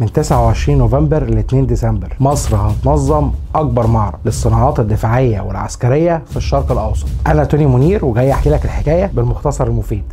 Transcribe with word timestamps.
من 0.00 0.12
29 0.12 0.78
نوفمبر 0.78 1.30
ل 1.30 1.38
2 1.38 1.66
ديسمبر. 1.66 2.16
مصر 2.20 2.56
هتنظم 2.56 3.30
أكبر 3.54 3.86
معرض 3.86 4.18
للصناعات 4.24 4.80
الدفاعية 4.80 5.40
والعسكرية 5.40 6.22
في 6.30 6.36
الشرق 6.36 6.72
الأوسط. 6.72 7.06
أنا 7.26 7.44
توني 7.44 7.66
منير 7.66 8.04
وجاي 8.04 8.32
أحكي 8.32 8.50
لك 8.50 8.64
الحكاية 8.64 9.06
بالمختصر 9.06 9.66
المفيد. 9.66 10.04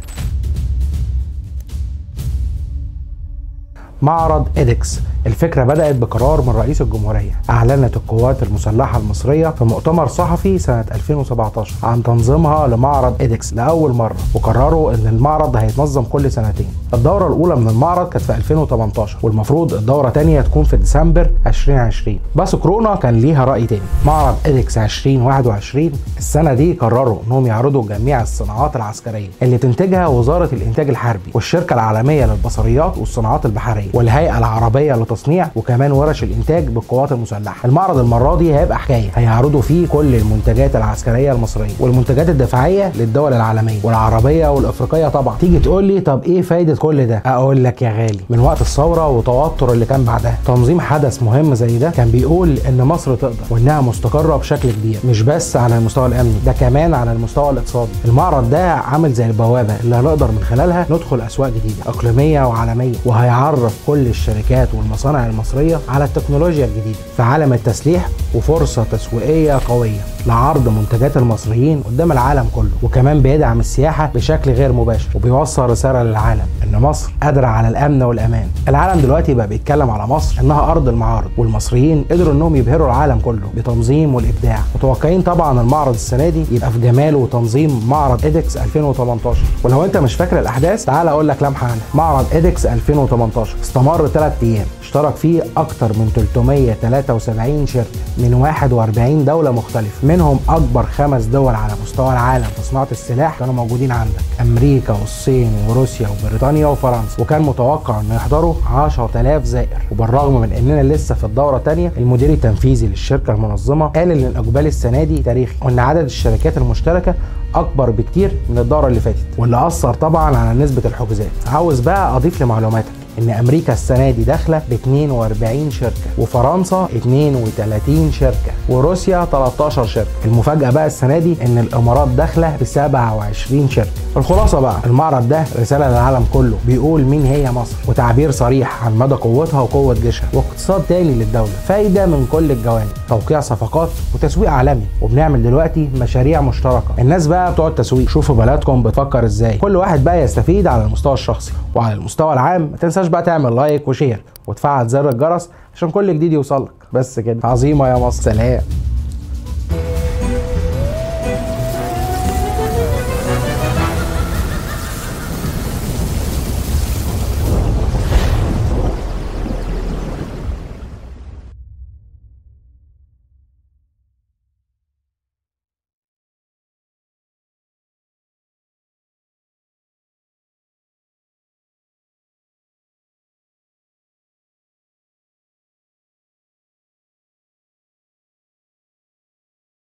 معرض 4.02 4.48
إيدكس 4.58 5.00
الفكرة 5.26 5.64
بدأت 5.64 5.96
بقرار 5.96 6.42
من 6.42 6.50
رئيس 6.50 6.82
الجمهورية. 6.82 7.42
أعلنت 7.50 7.96
القوات 7.98 8.44
المسلحة 8.44 9.00
المصرية 9.00 9.48
في 9.50 9.64
مؤتمر 9.64 10.08
صحفي 10.08 10.58
سنة 10.60 10.86
2017 10.92 11.74
عن 11.84 12.04
تنظيمها 12.04 12.68
لمعرض 12.68 13.16
إيدكس 13.22 13.54
لأول 13.54 13.92
مرة 13.94 14.16
وقرروا 14.34 14.94
إن 14.94 15.08
المعرض 15.08 15.56
هيتنظم 15.56 16.04
كل 16.04 16.32
سنتين. 16.32 16.68
الدورة 16.94 17.28
الأولى 17.28 17.56
من 17.56 17.68
المعرض 17.70 18.10
كانت 18.10 18.24
في 18.26 18.36
2018 18.36 19.18
والمفروض 19.24 19.74
الدورة 19.74 20.08
الثانية 20.08 20.42
تكون 20.42 20.64
في 20.64 20.78
ديسمبر 20.78 21.30
2020 21.48 22.20
بس 22.36 22.56
كورونا 22.56 22.96
كان 22.96 23.20
ليها 23.20 23.46
رأي 23.46 23.66
تاني. 23.66 23.82
معرض 24.06 24.36
إيدكس 24.46 24.78
2021 24.78 25.92
السنة 26.18 26.54
دي 26.54 26.74
قرروا 26.74 27.18
إنهم 27.28 27.46
يعرضوا 27.48 27.84
جميع 27.88 28.22
الصناعات 28.22 28.76
العسكرية 28.76 29.30
اللي 29.42 29.58
تنتجها 29.58 30.08
وزارة 30.08 30.50
الإنتاج 30.54 30.90
الحربي 30.90 31.32
والشركة 31.34 31.74
العالمية 31.74 32.26
للبصريات 32.26 32.98
والصناعات 32.98 33.46
البحرية 33.46 33.88
والهيئة 33.94 34.38
العربية 34.38 34.94
للتصنيع 35.16 35.48
وكمان 35.56 35.92
ورش 35.92 36.24
الإنتاج 36.24 36.68
بالقوات 36.68 37.12
المسلحة. 37.12 37.68
المعرض 37.68 37.98
المرة 37.98 38.36
دي 38.36 38.56
هيبقى 38.56 38.78
حكاية. 38.80 39.10
هيعرضوا 39.16 39.62
فيه 39.62 39.88
كل 39.88 40.16
المنتجات 40.16 40.76
العسكرية 40.76 41.32
المصرية 41.32 41.72
والمنتجات 41.80 42.30
الدفاعية 42.30 42.92
للدول 42.96 43.34
العالمية 43.34 43.80
والعربية 43.84 44.48
والأفريقية 44.52 45.08
طبعا. 45.08 45.38
تيجي 45.40 45.60
تقول 45.60 45.84
لي 45.84 46.00
طب 46.00 46.24
إيه 46.24 46.42
فايدة 46.42 46.76
كل 46.76 47.08
ده؟ 47.08 47.22
أقول 47.26 47.64
لك 47.64 47.82
يا 47.82 47.90
غالي 47.92 48.20
من 48.30 48.40
وقت 48.40 48.62
الثورة 48.62 49.08
وتوتر 49.10 49.72
اللي 49.74 49.86
كان 49.86 50.04
بعدها 50.04 50.38
تنظيم 50.48 50.80
حدث 50.82 51.24
مهم 51.24 51.56
زي 51.56 51.78
ده 51.78 51.90
كان 51.90 52.12
بيقول 52.12 52.58
إن 52.70 52.78
مصر 52.82 53.16
تقدر 53.16 53.36
وإنها 53.50 53.82
مستقرة 53.82 54.36
بشكل 54.38 54.72
كبير 54.72 55.00
مش 55.10 55.22
بس 55.22 55.56
على 55.58 55.78
المستوى 55.78 56.06
الأمني 56.06 56.34
ده 56.46 56.52
كمان 56.52 56.94
على 56.94 57.12
المستوى 57.12 57.50
الاقتصادي. 57.50 57.92
المعرض 58.06 58.50
ده 58.50 58.72
عامل 58.74 59.14
زي 59.14 59.26
البوابة 59.26 59.76
اللي 59.84 59.96
هنقدر 59.96 60.28
من 60.32 60.44
خلالها 60.50 60.86
ندخل 60.90 61.22
أسواق 61.22 61.50
جديدة 61.50 61.76
إقليمية 61.88 62.48
وعالمية 62.48 62.94
وهيعرف 63.06 63.74
كل 63.88 64.08
الشركات 64.08 64.68
والمصانع 64.74 65.05
المصرية 65.10 65.80
على 65.90 66.04
التكنولوجيا 66.06 66.66
الجديدة 66.66 66.98
في 67.18 67.24
عالم 67.24 67.54
التسليح 67.54 68.10
وفرصة 68.36 68.84
تسويقية 68.92 69.60
قوية 69.68 70.00
لعرض 70.28 70.70
منتجات 70.70 71.18
المصريين 71.18 71.82
قدام 71.88 72.12
العالم 72.12 72.48
كله 72.56 72.70
وكمان 72.84 73.22
بيدعم 73.22 73.60
السياحة 73.60 74.12
بشكل 74.16 74.52
غير 74.52 74.72
مباشر 74.72 75.08
وبيوصل 75.16 75.70
رسالة 75.70 76.04
للعالم 76.04 76.46
إن 76.64 76.82
مصر 76.82 77.12
قادرة 77.24 77.48
على 77.48 77.68
الأمن 77.68 78.04
والأمان. 78.04 78.48
العالم 78.68 79.02
دلوقتي 79.02 79.34
بقى 79.34 79.48
بيتكلم 79.48 79.90
على 79.90 80.08
مصر 80.08 80.42
إنها 80.42 80.72
أرض 80.72 80.88
المعارض 80.90 81.30
والمصريين 81.38 82.06
قدروا 82.12 82.34
إنهم 82.34 82.56
يبهروا 82.56 82.88
العالم 82.88 83.20
كله 83.20 83.48
بتنظيم 83.58 84.16
والإبداع 84.16 84.60
متوقعين 84.76 85.22
طبعا 85.22 85.62
المعرض 85.62 85.94
السنة 85.94 86.30
دي 86.30 86.46
يبقى 86.52 86.72
في 86.72 86.80
جماله 86.80 87.18
وتنظيم 87.18 87.90
معرض 87.90 88.26
ايدكس 88.26 88.58
2018 88.58 89.40
ولو 89.64 89.86
أنت 89.86 89.98
مش 89.98 90.14
فاكر 90.16 90.40
الأحداث 90.40 90.86
تعال 90.86 91.08
أقول 91.08 91.28
لك 91.28 91.44
لمحة 91.44 91.66
عنها. 91.68 91.78
معرض 91.94 92.26
ايدكس 92.34 92.66
2018 92.66 93.56
استمر 93.64 94.08
3 94.08 94.34
أيام. 94.44 94.66
اشترك 94.96 95.16
فيه 95.16 95.44
أكتر 95.58 95.88
من 95.88 96.12
373 96.16 97.68
شركة 97.68 97.88
من 98.18 98.34
41 98.34 99.26
دولة 99.26 99.52
مختلفة. 99.52 100.08
منهم 100.08 100.40
أكبر 100.50 100.84
خمس 100.84 101.24
دول 101.26 101.56
على 101.56 101.74
مستوى 101.84 102.14
العالم 102.14 102.46
في 102.46 102.62
صناعة 102.64 102.88
السلاح 102.92 103.40
كانوا 103.40 103.54
موجودين 103.54 103.92
عندك. 103.92 104.22
أمريكا 104.42 104.94
والصين 104.94 105.52
وروسيا 105.70 106.08
وبريطانيا 106.08 106.68
وفرنسا. 106.68 107.22
وكان 107.22 107.42
متوقع 107.42 108.00
ان 108.00 108.16
يحضروا 108.16 108.54
10000 108.70 109.44
زائر. 109.44 109.82
وبالرغم 109.92 110.42
من 110.42 110.54
إننا 110.54 110.94
لسه 110.94 111.16
في 111.16 111.24
الدورة 111.24 111.58
الثانية 111.58 111.92
المدير 111.98 112.30
التنفيذي 112.30 112.88
للشركة 112.88 113.34
المنظمة 113.34 113.88
قال 113.88 114.12
إن 114.12 114.26
الأقبال 114.26 114.68
السنة 114.68 115.04
دي 115.04 115.18
تاريخي 115.18 115.56
وإن 115.62 115.80
عدد 115.80 116.04
الشركات 116.04 116.58
المشتركة 116.58 117.16
أكبر 117.56 117.90
بكتير 117.90 118.32
من 118.50 118.58
الدورة 118.58 118.88
اللي 118.88 119.00
فاتت. 119.00 119.26
واللي 119.38 119.68
أثر 119.68 119.94
طبعا 119.94 120.38
على 120.38 120.60
نسبة 120.60 120.82
الحجوزات. 120.86 121.32
عاوز 121.48 121.80
بقى 121.80 122.16
أضيف 122.16 122.42
لمعلوماتك. 122.42 123.05
إن 123.20 123.30
أمريكا 123.30 123.74
السنة 123.74 124.12
دي 124.12 124.24
داخلة 124.24 124.62
ب 124.70 124.74
42 124.74 125.72
شركة 125.72 125.94
وفرنسا 126.18 126.88
32 126.96 128.12
شركة 128.12 128.52
وروسيا 128.70 129.26
13 129.32 129.86
شركة. 129.86 130.08
المفاجأة 130.26 130.70
بقى 130.72 130.88
السنة 130.88 131.20
دي 131.20 131.36
إن 131.46 131.58
الإمارات 131.58 132.08
داخلة 132.08 132.56
ب 132.62 132.64
27 132.64 133.70
شركة. 133.70 133.90
الخلاصة 134.18 134.60
بقى 134.60 134.76
المعرض 134.86 135.30
ده 135.30 135.44
رسالة 135.60 135.90
للعالم 135.90 136.26
كله 136.34 136.58
بيقول 136.68 137.02
مين 137.04 137.26
هي 137.26 137.52
مصر 137.52 137.76
وتعبير 137.88 138.32
صريح 138.32 138.86
عن 138.86 138.98
مدى 138.98 139.14
قوتها 139.14 139.62
وقوة 139.62 139.94
جيشها 139.94 140.28
واقتصاد 140.34 140.82
تاني 140.90 141.14
للدولة. 141.14 141.50
فايدة 141.68 142.06
من 142.06 142.28
كل 142.32 142.52
الجوانب 142.52 142.88
توقيع 143.10 143.40
صفقات 143.40 143.90
وتسويق 144.16 144.50
عالمي. 144.52 144.86
وبنعمل 145.02 145.44
دلوقتي 145.44 145.90
مشاريع 146.02 146.42
مشتركة. 146.42 146.84
الناس 147.00 147.28
بقى 147.28 147.54
بتوع 147.54 147.68
التسويق 147.68 148.10
شوفوا 148.10 148.36
بلدكم 148.36 148.84
بتفكر 148.84 149.26
إزاي. 149.26 149.58
كل 149.58 149.76
واحد 149.76 150.04
بقى 150.04 150.22
يستفيد 150.22 150.68
على 150.68 150.84
المستوى 150.86 151.14
الشخصي 151.14 151.52
وعلى 151.76 151.94
المستوى 151.94 152.34
العام 152.34 152.62
ما 152.72 152.78
تنساش 153.06 153.12
بقى 153.12 153.24
تعمل 153.24 153.56
like 153.56 153.88
و 153.88 153.94
share 153.94 154.24
وتفعل 154.48 154.88
زر 154.88 155.10
الجرس 155.10 155.50
عشان 155.74 155.92
كل 155.92 156.14
جديد 156.14 156.34
يوصلك. 156.34 156.72
بس 156.94 157.20
كده. 157.20 157.40
عظيمة 157.44 157.88
يا 157.88 157.96
مصر. 157.96 158.22
سلام. 158.22 158.62